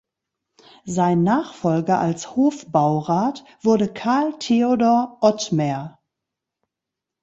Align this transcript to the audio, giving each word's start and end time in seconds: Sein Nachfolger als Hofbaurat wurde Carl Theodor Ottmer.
Sein 0.85 1.21
Nachfolger 1.21 1.99
als 1.99 2.35
Hofbaurat 2.35 3.43
wurde 3.61 3.87
Carl 3.93 4.33
Theodor 4.39 5.19
Ottmer. 5.21 5.99